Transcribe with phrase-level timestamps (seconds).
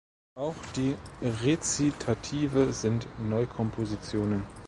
[0.33, 4.41] Auch die Rezitative sind Neukompositionen.